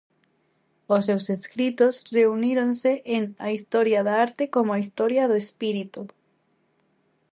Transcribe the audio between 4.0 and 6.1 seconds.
da arte como historia do espírito".